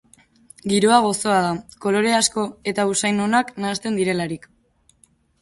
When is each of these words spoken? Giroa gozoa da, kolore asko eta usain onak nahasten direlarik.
Giroa 0.69 0.95
gozoa 1.07 1.35
da, 1.47 1.51
kolore 1.85 2.15
asko 2.21 2.47
eta 2.73 2.87
usain 2.95 3.21
onak 3.27 3.53
nahasten 3.61 4.01
direlarik. 4.03 4.51